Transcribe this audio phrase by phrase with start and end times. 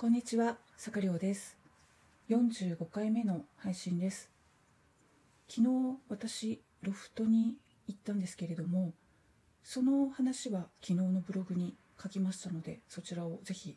[0.00, 1.58] こんにちは、坂亮です。
[2.30, 4.30] 45回目の配信です。
[5.46, 8.94] 昨日私、ロフトに行ったんですけれども、
[9.62, 13.76] その話は昨日のブログに書きましたので、そちらをぜひ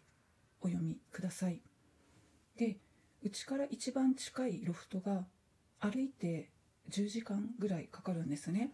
[0.62, 1.60] お読みください。
[2.56, 2.78] で、
[3.22, 5.26] うちから一番近いロフトが
[5.82, 6.48] 歩いて
[6.90, 8.72] 10時間ぐらいかかるんですね。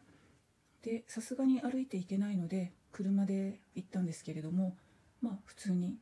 [0.83, 4.77] で、さすがに歩いていけないので、車で行ったんですけれども、
[5.23, 5.97] まあ普通に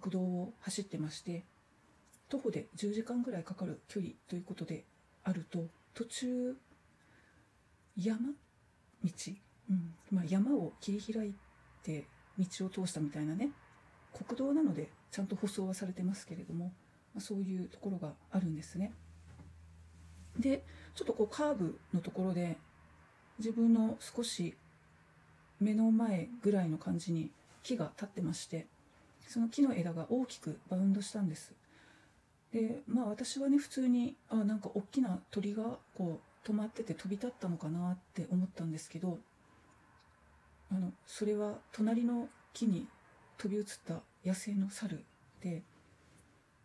[0.00, 1.44] 国道を走ってまして
[2.30, 4.84] 徒歩で10時間ぐらいかかる距離ということで
[5.22, 6.56] あると途中
[7.98, 8.18] 山
[9.04, 9.10] 道、
[9.70, 11.34] うんまあ、山を切り開い
[11.82, 12.06] て
[12.38, 13.50] 道を通したみたいなね
[14.12, 16.72] 国道なのでちゃんと舗装はされてますけれども、
[17.14, 18.92] まあ、そういうところがあるんですね。
[20.38, 22.56] でちょっとこうカーブのところで
[23.38, 24.54] 自分の少し
[25.60, 27.30] 目の前ぐらいの感じに
[27.62, 28.66] 木が立ってまして
[29.28, 31.52] その木の枝が大きくバウンドしたんです。
[32.52, 39.18] でまあ私はね普通にあなんか大きな鳥がこう止まってて飛び立ったのかなって思ったんですけど
[40.70, 42.86] あのそれは隣の木に
[43.38, 45.04] 飛び移った野生の猿
[45.42, 45.62] で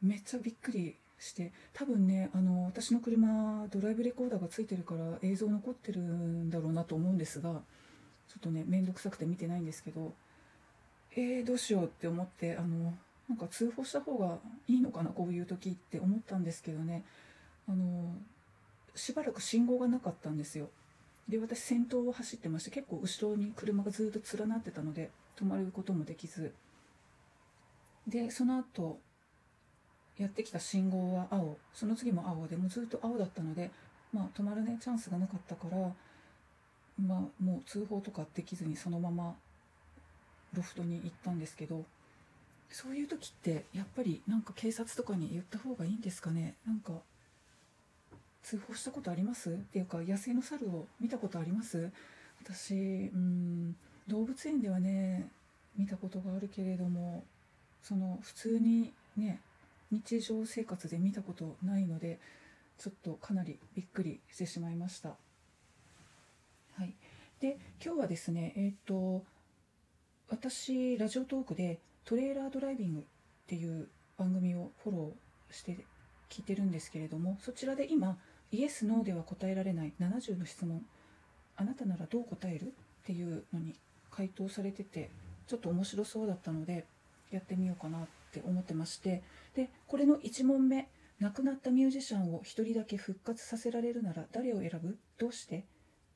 [0.02, 7.60] めっちゃびっくりして多分ねあの私の車ドライブレコーダーがついてるから映像残ってるんだろうなと思うんですがちょ
[8.38, 10.14] っとね面倒くさくて見てないんですけど
[11.16, 12.94] えー、どうしようって思ってあの
[13.30, 17.04] なんか通報した方がいいのかなこういう時って思ったんですけどね。
[17.68, 18.16] あの
[18.96, 20.70] しばらく信号がなかったんですよ。
[21.28, 26.54] で私先頭を走ってまして結構後ろに車がずっと連なってたので止まることもできず。
[28.08, 29.00] でその後
[30.18, 31.58] やってきた信号は青。
[31.74, 33.72] その次も青でもずっと青だったので
[34.14, 35.78] まあ止まるねチャンスがなかったから
[37.06, 39.36] まあもう通報とかできずにそのまま
[40.58, 41.86] ロフトに行ったんですけど
[42.70, 46.56] そういう時ってやっぱりなんか警察とかに言った方がいいんですかね？
[46.66, 46.94] なんか
[48.44, 49.52] 通報したことあります？
[49.52, 51.92] っていうか野生の猿を見たことあります？
[52.44, 53.76] 私うん
[54.08, 55.30] 動物園ではね
[55.78, 57.24] 見たことがあるけれども
[57.82, 59.40] その普通にね
[59.92, 62.20] 日常生活で見たことないので
[62.78, 65.10] ちょっとかなりびっくりしてしまいました。
[65.10, 66.94] はい。
[67.40, 69.24] で今日はですねえっ、と
[70.30, 73.04] 私ラジオトークでトレーラードライビングっ
[73.48, 75.86] ていう番組をフォローして
[76.30, 78.18] 聞いてるんですけれどもそちらで今
[78.52, 80.82] イエス・ノーでは答えられない70の質問
[81.56, 82.70] あなたならどう答えるっ
[83.06, 83.74] ていうのに
[84.12, 85.12] 回答されてて
[85.48, 86.86] ちょっと面白そうだったので
[87.32, 88.02] やってみようかなっ
[88.34, 89.24] て思ってまして
[89.56, 90.90] でこれの1問目
[91.20, 94.98] 亡くなったミュージシャンを1人だけ復活させられるなら誰を選ぶ？
[95.18, 95.66] どうして？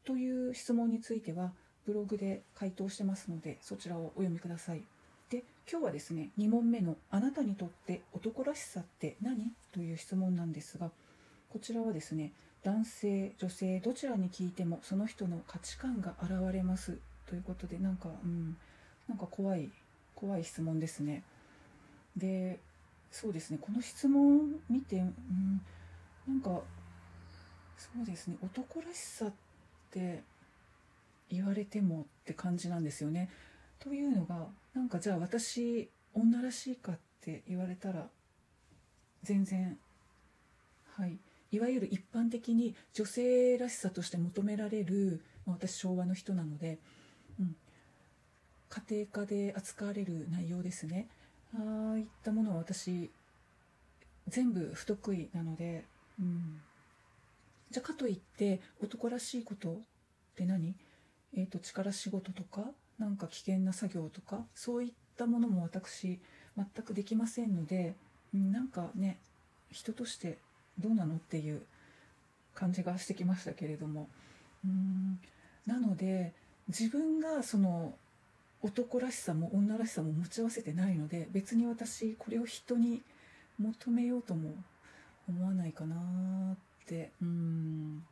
[0.04, 1.54] という質問については
[1.86, 4.84] ブログで回答してますのでそちらをお読みください
[5.30, 10.92] で今日はですね2問目の「あなたにとって男らしさって何?」という質問なんですが
[11.50, 12.32] こちらはですね
[12.64, 18.58] 男性女性どちらに聞いてもその人の価値観が現れますということでなんかうん
[19.08, 19.72] なんか怖い
[20.16, 21.24] 怖い質問ですね
[22.16, 22.60] で
[23.12, 25.62] そうですねこの質問見てうん
[26.28, 26.62] なんか
[27.78, 29.34] そうですね男らしさっ
[29.90, 30.22] て
[31.36, 33.30] 言われてもって感じなんですよね。
[33.80, 38.10] というのがなんかじゃあ私女らしいかって言われたら
[39.24, 39.78] 全然
[40.96, 41.18] はい。
[41.52, 46.80] いわゆる一般的に女性らしさとして求められる、まあ、私昭和の人なので、
[47.40, 47.56] うん、
[48.70, 51.10] 家庭科で扱われる内容ですね。
[51.54, 53.12] ああいったものは私
[54.30, 55.84] 全部不得意なので、
[56.20, 56.62] うん、
[57.70, 59.76] じゃあかといって男らしいことっ
[60.36, 60.74] て何？
[61.36, 62.66] えーと、力仕事とか
[63.00, 66.20] なんか危険な作業とかそういったものも私
[66.58, 67.96] 全くできませんので
[68.34, 69.18] なんかね
[69.72, 70.38] 人として
[70.78, 71.62] どうなのっていう
[72.54, 74.08] 感じがしてきましたけれども。
[74.66, 75.20] うん
[75.66, 76.34] なので
[76.68, 77.94] 自分がその
[78.62, 83.02] 男らしさも女らしさも持ち合わせてないので別に私これを人に
[83.60, 84.56] 求めようとも
[85.28, 85.96] 思わないかな
[86.54, 88.04] ってうん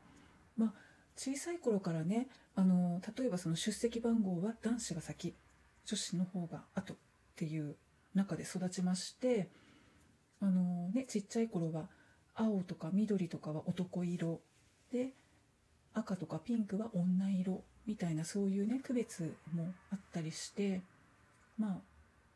[0.57, 0.73] まあ
[1.19, 5.35] 小さい頃からねあの例えばその出席番号は男子が先
[5.85, 6.97] 女子の方が後っ
[7.35, 7.75] ていう
[8.15, 9.49] 中で育ちまして
[10.41, 11.89] あの、ね、ちっちゃい頃は
[12.35, 14.39] 青とか緑とかは男色。
[14.93, 15.09] で
[15.93, 20.81] 赤とかピンクは女色みたいなそういうね区別もあったりして
[21.57, 21.77] まあ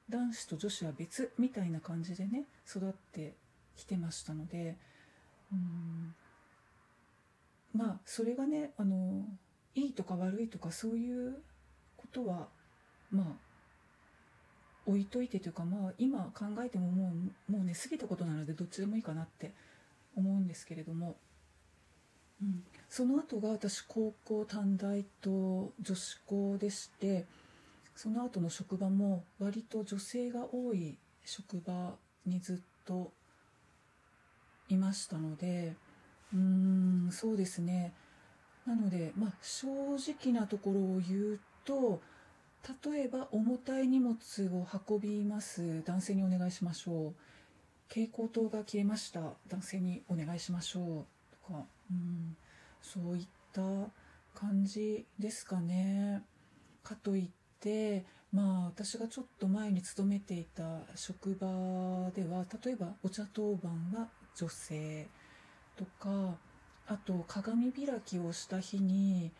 [0.09, 3.33] 男子と女子は別みたいな感じでね育って
[3.77, 4.75] きてましたので
[5.53, 6.13] うん。
[7.73, 9.25] まあそれがねあの
[9.75, 11.41] いいとか悪いとかそういう
[11.97, 12.47] ことは
[13.11, 13.25] まあ
[14.85, 17.13] 置いといてというかまあ今考えてもも
[17.49, 19.53] うもうね過ぎたことなのでどっちでもいいかなって
[20.15, 21.15] 思うんですけれども、
[22.41, 27.25] うん、その後が私高校短大と女子校でして
[27.95, 31.95] その後の職場も割と女性が多い職場
[32.25, 33.11] にずっと
[34.69, 35.75] いましたので
[36.33, 37.93] うんそうですね。
[38.65, 42.01] なので、まあ、正直なところを言うと
[42.83, 44.17] 例えば重たい荷物
[44.53, 45.83] を運びます。
[45.83, 47.13] 男性にお願いしましょう。
[47.89, 49.19] 蛍光灯が消えました。
[49.49, 51.05] 男性にお願いしましょう。
[51.47, 52.37] とかうん
[52.81, 53.61] そういった
[54.33, 56.23] 感じですかね。
[56.83, 65.07] かといってまあ私がちょっと前に勤めていた職場では例えばお茶当番は女性。
[65.77, 66.35] とか
[66.87, 69.31] あと鏡開きをした日に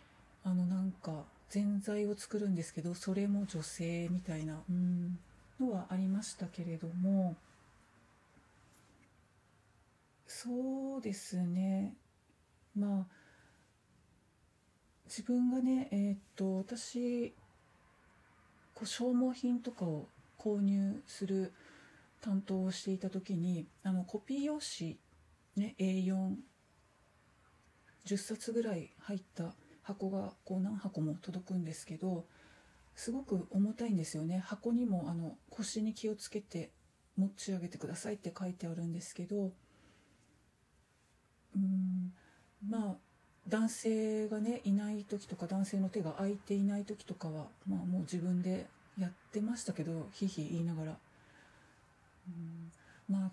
[0.44, 5.18] あのなんかぜんざいを作るんですけどそれも女性みたいな、うん、
[5.60, 7.36] のはありましたけれども
[10.28, 11.94] そうですね。
[12.76, 13.06] まあ
[15.06, 17.34] 自分がねえー、っと私
[18.74, 20.08] こう消耗品とかを
[20.40, 21.54] 購入する
[22.20, 24.98] 担当をしていた時にあのコピー用紙、
[25.56, 26.36] ね、A4
[28.06, 32.26] 10冊ぐらい入った箱がこう何箱も届くんですけど
[32.96, 34.40] すごく重たいんですよね。
[34.46, 36.72] 箱にもあの腰に気をつけて
[37.18, 39.52] 持ち上げてくださいって書いてあるんですけど
[41.56, 42.14] うん
[42.68, 42.96] まあ
[43.48, 48.68] 男性がねいない時とか男性の手が空いていない時とかは、まあ、もう自分で
[48.98, 50.98] やってましたけどひひ言いながら。
[52.28, 52.72] うん
[53.10, 53.32] まあ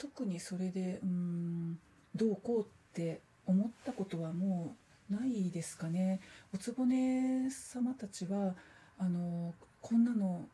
[0.00, 1.78] 特にそれでうん
[2.16, 4.74] どうこうって思ったことはも
[5.10, 6.20] うないですかね。
[6.54, 8.54] おつぼね様たちは
[8.98, 10.48] あのこんなの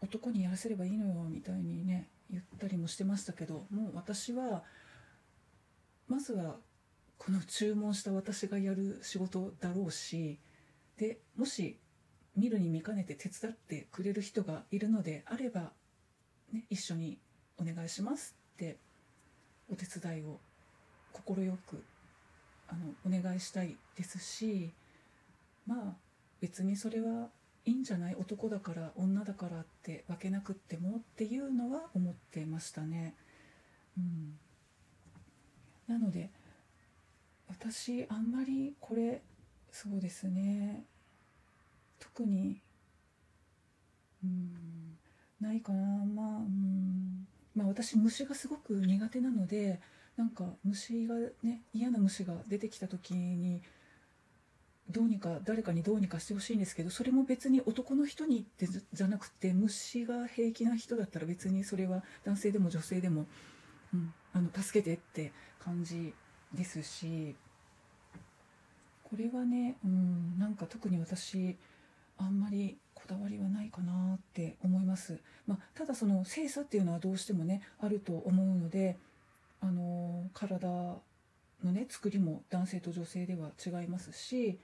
[0.00, 4.62] 男にやらせればいいのよみたいにね言ったりもしてましたけどもう私は
[6.06, 6.56] まずは
[7.18, 10.38] この注文した私がやる仕事だろうし
[10.96, 11.78] でもし
[12.36, 15.72] 見るに見かねて手伝ってくれる人がいるのであれば、
[16.52, 17.18] ね、一緒に
[17.58, 18.45] お願いします。
[18.56, 18.76] って
[19.70, 20.38] お手伝いを
[21.12, 21.34] 快
[21.66, 21.84] く
[22.68, 24.72] あのお願いしたいですし
[25.66, 25.94] まあ
[26.40, 27.28] 別にそれは
[27.66, 33.14] いいんじゃない男だから女だからって分けなくってもっていうのは思ってましたね。
[33.98, 34.38] うん、
[35.88, 36.30] なので
[37.48, 39.20] 私あんまりこれ
[39.72, 40.84] そうですね。
[41.98, 42.60] 特に
[44.22, 44.96] うん
[45.40, 46.04] ないかな。
[46.04, 46.55] まあうん
[47.56, 49.80] まあ私虫がすごく苦手なので
[50.16, 53.62] なんか虫がね嫌な虫が出てきた時に
[54.88, 63.26] どうにか誰かにどうにかしてほしいんですけどそれも別に男の人にってじゃなくて虫が平気な人だったら別にそれは男性でも女性でも、
[63.92, 66.14] うん、あの助けてって感じ
[66.54, 67.34] ですし
[69.02, 71.56] これはね、うん、なんか特に私
[72.18, 72.76] あんまり
[73.06, 78.96] こだわりはないかなって思います、まあ、ただその性差っていうのはどうしてもねあると思うので
[79.60, 84.58] あの体のね作りも男性と女性では違いますし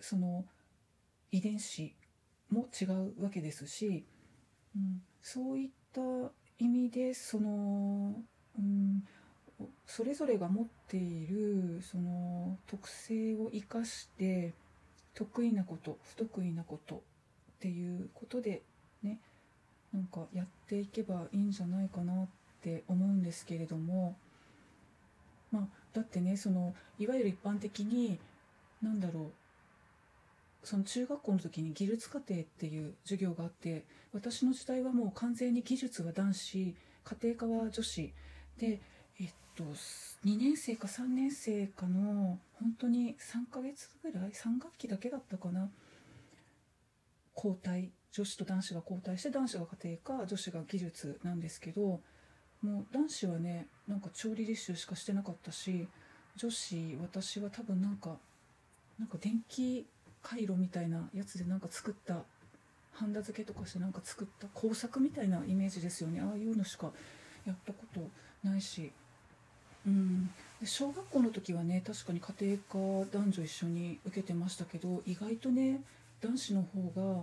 [0.00, 0.44] その
[1.30, 1.94] 遺伝子
[2.50, 4.04] も違うわけですし、
[4.76, 6.00] うん、そういった
[6.58, 8.14] 意味でその、
[8.58, 9.04] うん、
[9.86, 14.52] それぞれが持っているその特性を生かして
[15.14, 16.98] 得意なこと不得意なことっ
[17.60, 18.62] ていうことで
[19.02, 19.18] ね
[19.92, 22.26] なんかやっていけばいいんじゃないかなっ
[22.62, 24.16] て思うんですけれども
[25.50, 28.18] まあだってねそのいわゆる一般的に
[28.82, 38.12] 何だろうその中学校の時に技術課程っていう授業があって私の時代はもう完全に技術は男子家庭科は女子。
[38.58, 38.80] で
[39.56, 39.64] と
[40.24, 45.70] 2年生か3年生かの本当に3ヶ月ぐらい3学期だけだったかな。
[47.34, 52.00] 交代女子と男子が交代して男子が家庭科女子が技術なんですけど
[52.60, 55.88] もう男子はねなんか調理実習しかしてなかったし
[56.36, 58.18] 女子私は多分なんか
[58.98, 59.86] なんか電気
[60.22, 62.22] 回路みたいなやつでなんか作った
[62.92, 66.20] ハンダ付けとかしてなんか作った工作みたいなイメージですよね。
[66.20, 66.92] ああいうのしか
[67.46, 68.00] やったこと
[68.44, 68.92] ないし、
[69.86, 70.30] うん、
[70.64, 72.58] 小学校の時はね確かに家庭
[73.04, 75.80] 科男女一緒に受けてましたけど意外とね
[76.20, 77.22] 男子の方が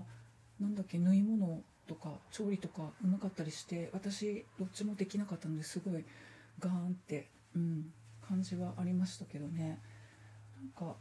[0.59, 6.03] なんだっけ縫い物とか調理とかうまかったりして私どっちもできなかったのですごい
[6.59, 7.85] ガーンって、うん、
[8.27, 9.79] 感じはありましたけどね
[10.61, 10.95] なんか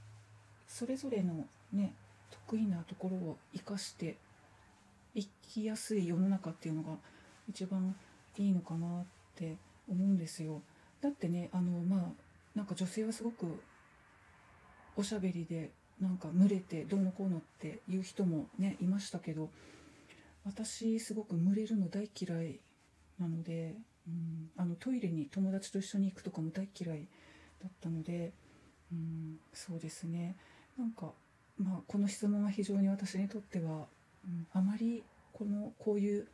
[0.68, 1.92] それぞれのね
[2.46, 4.16] 得意なところを生かして
[5.14, 6.90] 生きやすい世の中っていうのが
[7.48, 7.94] 一番
[8.36, 9.56] いいのかなって
[9.88, 10.62] 思うんですよ。
[11.00, 12.00] だってねあのまあ
[12.54, 13.62] なんか女性はすごく
[14.96, 19.50] おしゃべりでなんか群れてどうのこうのっていう人もねいましたけど
[20.44, 22.60] 私すごく群れるの大嫌い
[23.18, 23.74] なので、
[24.06, 27.06] うん、あのトイレに友達と一緒に行くとかも大嫌い
[27.62, 28.32] だったので、
[28.92, 30.36] うん、そうですね。
[30.78, 31.12] なんか、
[31.58, 33.86] まあ、この質問は非常に私にとっては、
[34.24, 35.02] うん、あまり
[35.32, 36.28] このこういう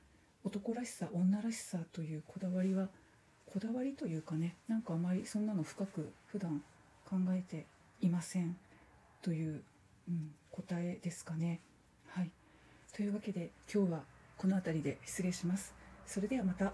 [0.44, 2.88] 男らしさ女らしさというこだわりは
[3.54, 6.60] こだわりというかねなんかあまりそんなの深く普段
[7.08, 7.66] 考えて
[8.00, 8.56] いません
[9.22, 9.62] という、
[10.08, 11.60] うん、答えですかね。
[12.08, 12.32] はい
[12.92, 14.00] というわけで今日は
[14.36, 15.72] この辺りで失礼します。
[16.04, 16.72] それではまた。